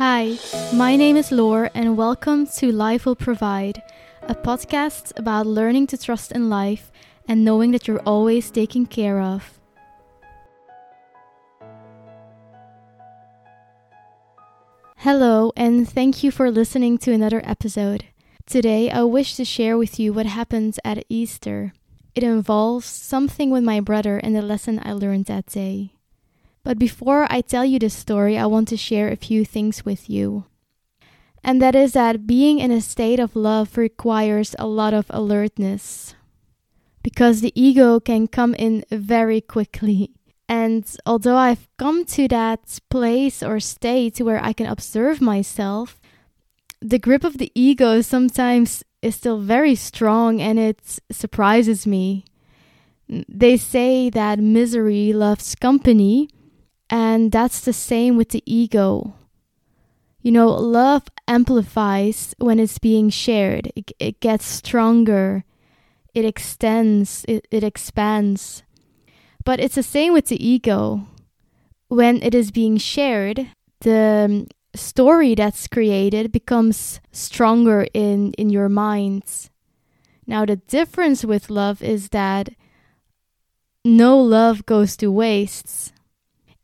[0.00, 0.38] Hi,
[0.72, 3.82] my name is Lore, and welcome to Life Will Provide,
[4.22, 6.90] a podcast about learning to trust in life
[7.28, 9.60] and knowing that you're always taken care of.
[14.96, 18.06] Hello, and thank you for listening to another episode.
[18.46, 21.74] Today, I wish to share with you what happens at Easter.
[22.14, 25.92] It involves something with my brother and the lesson I learned that day.
[26.62, 30.10] But before I tell you this story, I want to share a few things with
[30.10, 30.44] you.
[31.42, 36.14] And that is that being in a state of love requires a lot of alertness.
[37.02, 40.10] Because the ego can come in very quickly.
[40.48, 45.98] And although I've come to that place or state where I can observe myself,
[46.82, 52.24] the grip of the ego sometimes is still very strong and it surprises me.
[53.08, 56.28] They say that misery loves company,
[56.90, 59.14] and that's the same with the ego.
[60.20, 65.44] You know, love amplifies when it's being shared, it, it gets stronger,
[66.12, 68.64] it extends, it, it expands.
[69.44, 71.06] But it's the same with the ego.
[71.88, 73.48] When it is being shared,
[73.80, 79.50] the um, story that's created becomes stronger in, in your minds.
[80.26, 82.50] Now, the difference with love is that
[83.84, 85.92] no love goes to waste.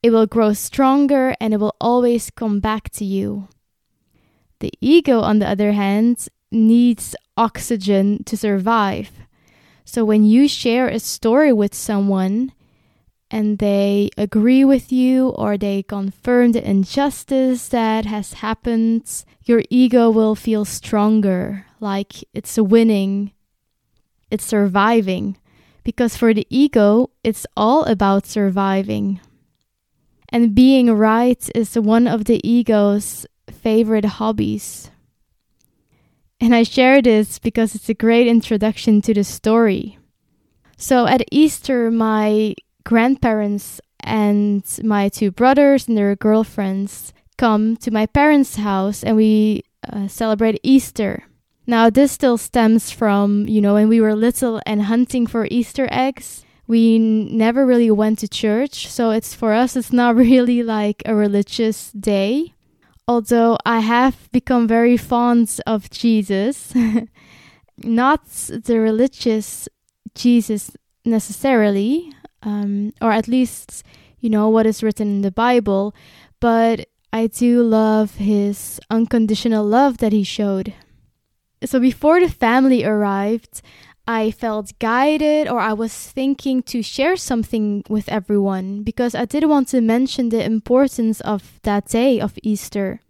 [0.06, 3.48] It will grow stronger and it will always come back to you.
[4.60, 9.10] The ego, on the other hand, needs oxygen to survive.
[9.84, 12.52] So when you share a story with someone
[13.32, 20.08] and they agree with you or they confirm the injustice that has happened, your ego
[20.08, 23.32] will feel stronger, like it's winning,
[24.30, 25.36] it's surviving.
[25.82, 29.18] Because for the ego, it's all about surviving.
[30.30, 34.90] And being right is one of the ego's favorite hobbies.
[36.40, 39.98] And I share this because it's a great introduction to the story.
[40.76, 42.54] So at Easter, my
[42.84, 49.62] grandparents and my two brothers and their girlfriends come to my parents' house and we
[49.90, 51.24] uh, celebrate Easter.
[51.66, 55.88] Now, this still stems from, you know, when we were little and hunting for Easter
[55.90, 61.02] eggs we never really went to church so it's for us it's not really like
[61.04, 62.52] a religious day.
[63.08, 66.74] Although i have become very fond of jesus
[67.78, 69.68] not the religious
[70.14, 70.72] jesus
[71.04, 72.12] necessarily
[72.42, 73.84] um, or at least
[74.18, 75.94] you know what is written in the bible
[76.40, 80.74] but i do love his unconditional love that he showed.
[81.64, 83.62] So before the family arrived
[84.06, 89.44] I felt guided or I was thinking to share something with everyone because I did
[89.44, 93.00] want to mention the importance of that day of Easter.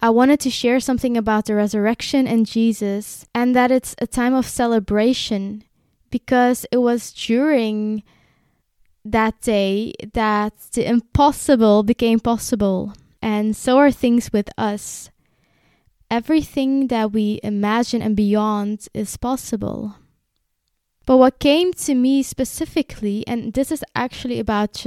[0.00, 4.34] I wanted to share something about the resurrection and Jesus and that it's a time
[4.34, 5.64] of celebration
[6.10, 8.04] because it was during
[9.04, 12.92] that day that the impossible became possible.
[13.20, 15.10] And so are things with us.
[16.10, 19.96] Everything that we imagine and beyond is possible.
[21.06, 24.84] But what came to me specifically, and this is actually about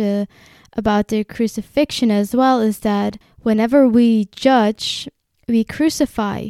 [0.74, 5.10] about the crucifixion as well, is that whenever we judge,
[5.48, 6.50] we crucify.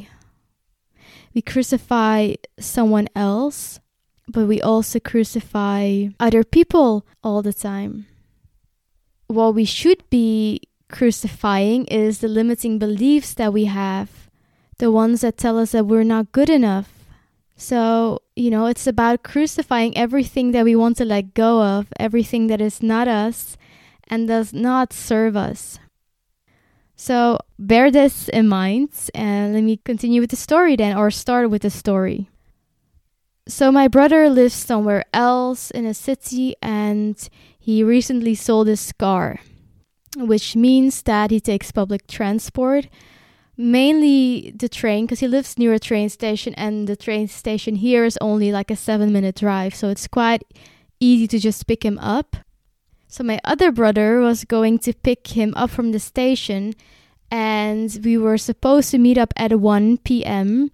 [1.33, 3.79] We crucify someone else,
[4.27, 8.07] but we also crucify other people all the time.
[9.27, 14.29] What we should be crucifying is the limiting beliefs that we have,
[14.79, 16.96] the ones that tell us that we're not good enough,
[17.57, 22.47] so, you know, it's about crucifying everything that we want to let go of, everything
[22.47, 23.57] that is not us
[24.07, 25.79] and does not serve us.
[26.95, 31.49] So, bear this in mind and let me continue with the story then, or start
[31.49, 32.29] with the story.
[33.47, 37.17] So, my brother lives somewhere else in a city and
[37.57, 39.39] he recently sold his car,
[40.15, 42.87] which means that he takes public transport
[43.57, 48.05] mainly the train because he lives near a train station and the train station here
[48.05, 50.43] is only like a seven minute drive so it's quite
[50.99, 52.37] easy to just pick him up.
[53.07, 56.73] So my other brother was going to pick him up from the station
[57.31, 60.71] and we were supposed to meet up at 1 p.m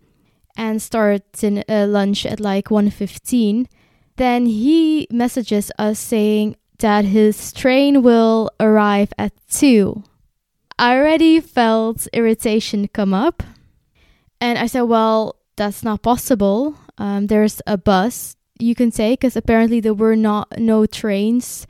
[0.56, 3.66] and start in, uh, lunch at like 1.15
[4.18, 10.04] then he messages us saying that his train will arrive at 2
[10.78, 13.44] I already felt irritation come up.
[14.42, 16.76] And I said, well, that's not possible.
[16.98, 21.68] Um, there's a bus you can take because apparently there were not no trains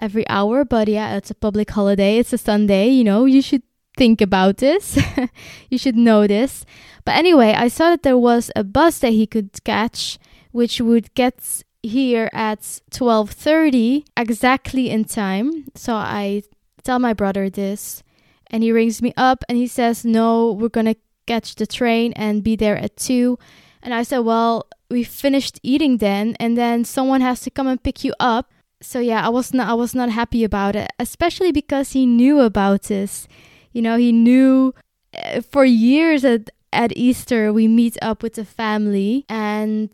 [0.00, 0.64] every hour.
[0.64, 2.18] But yeah, it's a public holiday.
[2.18, 2.88] It's a Sunday.
[2.88, 3.62] You know, you should
[3.96, 4.98] think about this.
[5.70, 6.64] you should know this.
[7.04, 10.18] But anyway, I saw that there was a bus that he could catch,
[10.52, 12.60] which would get here at
[12.90, 15.66] 12:30 exactly in time.
[15.74, 16.42] So I
[16.82, 18.02] tell my brother this
[18.50, 20.96] and he rings me up and he says, "No, we're going to
[21.26, 23.38] catch the train and be there at 2."
[23.82, 27.82] And I said, "Well, we finished eating then and then someone has to come and
[27.82, 28.50] pick you up."
[28.80, 32.40] So yeah, I was not I was not happy about it, especially because he knew
[32.40, 33.26] about this.
[33.72, 34.74] You know, he knew
[35.16, 39.90] uh, for years at at Easter we meet up with the family and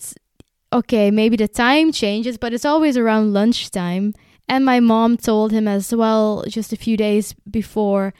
[0.73, 4.13] okay, maybe the time changes, but it's always around lunchtime.
[4.49, 8.13] And my mom told him as well just a few days before.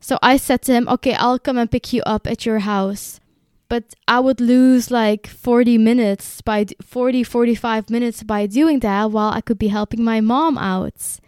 [0.00, 3.20] So I said to him, okay, I'll come and pick you up at your house.
[3.68, 9.30] But I would lose like 40 minutes by 40, 45 minutes by doing that while
[9.30, 11.18] I could be helping my mom out.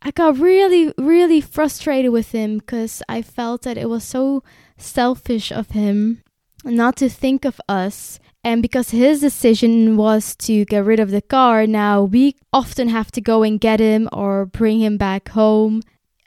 [0.00, 4.42] I got really, really frustrated with him because I felt that it was so
[4.76, 6.22] selfish of him
[6.64, 11.22] not to think of us and because his decision was to get rid of the
[11.22, 15.82] car, now we often have to go and get him or bring him back home.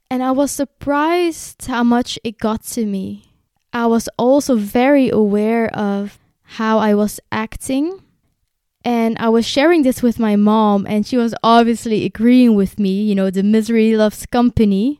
[0.10, 3.25] And I was surprised how much it got to me.
[3.74, 8.02] I was also very aware of how I was acting.
[8.84, 13.02] And I was sharing this with my mom, and she was obviously agreeing with me.
[13.02, 15.00] You know, the misery loves company.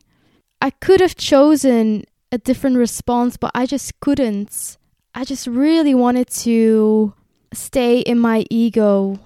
[0.60, 4.76] I could have chosen a different response, but I just couldn't.
[5.14, 7.14] I just really wanted to
[7.52, 9.20] stay in my ego.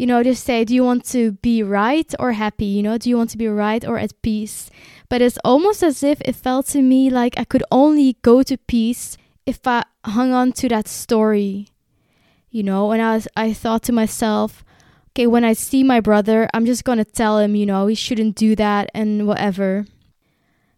[0.00, 2.64] You know, just say, do you want to be right or happy?
[2.64, 4.70] You know, do you want to be right or at peace?
[5.10, 8.56] But it's almost as if it felt to me like I could only go to
[8.56, 11.68] peace if I hung on to that story.
[12.48, 14.64] You know, and I was, I thought to myself,
[15.10, 18.36] okay, when I see my brother, I'm just gonna tell him, you know, he shouldn't
[18.36, 19.84] do that and whatever.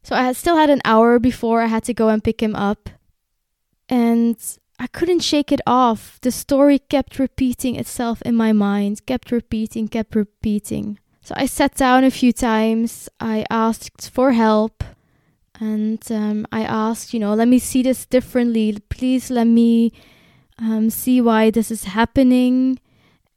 [0.03, 2.57] So I had still had an hour before I had to go and pick him
[2.57, 2.91] up.
[3.89, 4.37] And
[4.83, 6.19] I couldn't shake it off.
[6.23, 10.99] The story kept repeating itself in my mind, kept repeating, kept repeating.
[11.21, 13.09] So I sat down a few times.
[13.21, 14.83] I asked for help.
[15.61, 18.77] And um, I asked, you know, let me see this differently.
[18.89, 19.93] Please let me
[20.59, 22.81] um, see why this is happening.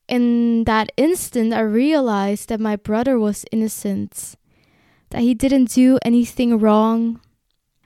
[0.07, 4.33] In that instant, I realized that my brother was innocent,
[5.11, 7.21] that he didn't do anything wrong,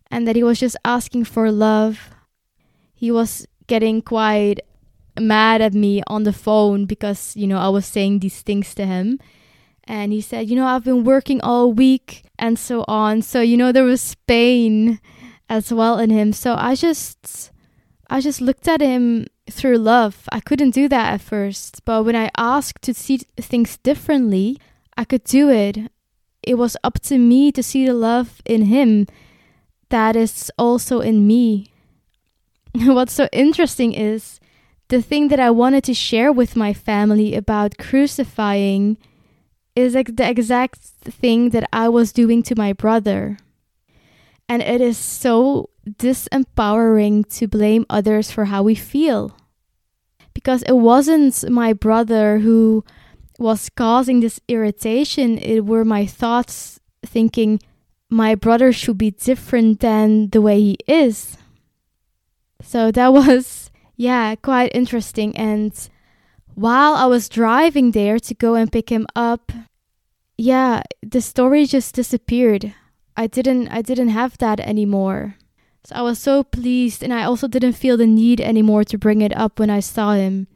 [0.09, 2.11] and that he was just asking for love
[2.99, 4.59] he was getting quite
[5.17, 8.85] mad at me on the phone because, you know, I was saying these things to
[8.85, 9.19] him.
[9.85, 13.21] And he said, You know, I've been working all week and so on.
[13.21, 14.99] So, you know, there was pain
[15.49, 16.33] as well in him.
[16.33, 17.51] So I just.
[18.11, 20.27] I just looked at him through love.
[20.31, 24.57] I couldn't do that at first, but when I asked to see things differently,
[24.97, 25.91] I could do it.
[26.41, 29.05] It was up to me to see the love in him
[29.89, 31.71] that is also in me.
[32.75, 34.39] what's so interesting is
[34.89, 38.97] the thing that I wanted to share with my family about crucifying
[39.75, 43.37] is like the exact thing that I was doing to my brother.
[44.47, 49.35] And it is so disempowering to blame others for how we feel.
[50.33, 52.83] Because it wasn't my brother who
[53.37, 57.59] was causing this irritation, it were my thoughts thinking
[58.09, 61.37] my brother should be different than the way he is.
[62.61, 65.35] So that was, yeah, quite interesting.
[65.35, 65.73] And
[66.55, 69.51] while I was driving there to go and pick him up,
[70.37, 72.73] yeah, the story just disappeared.
[73.17, 75.35] I didn't I didn't have that anymore.
[75.83, 79.21] So I was so pleased and I also didn't feel the need anymore to bring
[79.21, 80.47] it up when I saw him.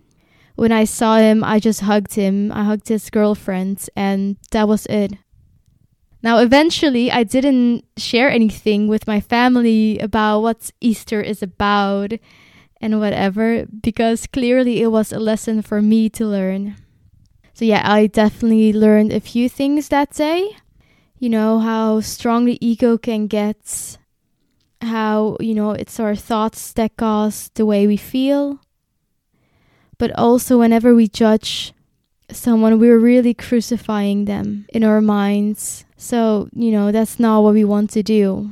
[0.55, 2.51] When I saw him, I just hugged him.
[2.51, 5.13] I hugged his girlfriend and that was it.
[6.23, 12.13] Now, eventually, I didn't share anything with my family about what Easter is about
[12.79, 16.77] and whatever, because clearly it was a lesson for me to learn.
[17.53, 20.55] So, yeah, I definitely learned a few things that day.
[21.19, 23.97] You know, how strong the ego can get,
[24.81, 28.59] how, you know, it's our thoughts that cause the way we feel.
[29.97, 31.73] But also, whenever we judge
[32.31, 37.63] someone, we're really crucifying them in our minds so, you know, that's not what we
[37.63, 38.51] want to do.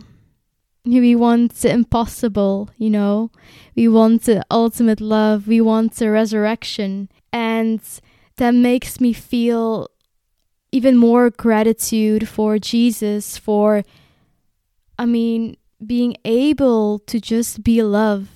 [0.86, 3.29] We want the impossible, you know.
[3.75, 5.48] We want the ultimate love.
[5.48, 7.10] We want the resurrection.
[7.34, 7.81] And
[8.38, 9.89] that makes me feel
[10.72, 13.84] even more gratitude for Jesus, for,
[14.98, 18.29] I mean, being able to just be love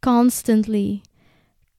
[0.00, 1.02] constantly.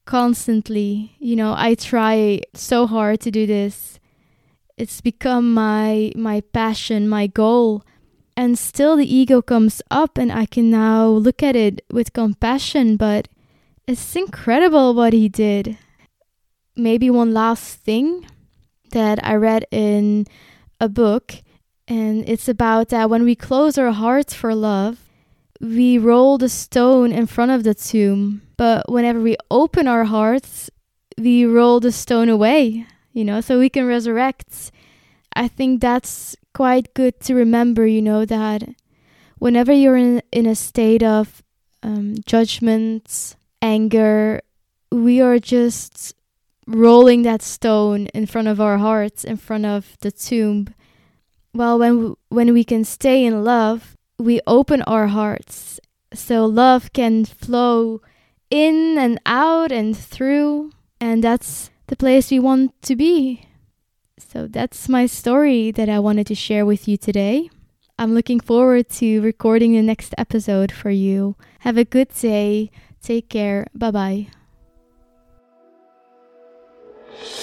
[0.04, 1.16] Constantly.
[1.18, 3.98] You know, I try so hard to do this
[4.80, 7.84] it's become my my passion, my goal.
[8.36, 12.96] And still the ego comes up, and I can now look at it with compassion,
[12.96, 13.28] but
[13.86, 15.76] it's incredible what he did.
[16.74, 18.26] Maybe one last thing
[18.92, 20.26] that I read in
[20.80, 21.34] a book,
[21.86, 25.10] and it's about that when we close our hearts for love,
[25.60, 28.40] we roll the stone in front of the tomb.
[28.56, 30.70] But whenever we open our hearts,
[31.18, 34.70] we roll the stone away, you know, so we can resurrect.
[35.34, 38.62] I think that's quite good to remember, you know, that
[39.38, 41.42] whenever you're in, in a state of
[41.82, 44.42] um, judgment, anger,
[44.90, 46.14] we are just
[46.66, 50.68] rolling that stone in front of our hearts, in front of the tomb.
[51.52, 55.80] Well, when when we can stay in love, we open our hearts
[56.12, 58.02] so love can flow
[58.50, 63.42] in and out and through, and that's the place we want to be.
[64.16, 67.50] So that's my story that I wanted to share with you today.
[67.98, 71.34] I'm looking forward to recording the next episode for you.
[71.60, 72.70] Have a good day.
[73.02, 73.66] Take care.
[73.74, 74.28] Bye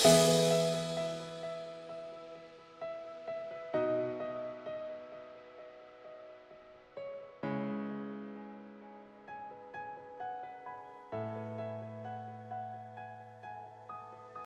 [0.07, 0.27] bye.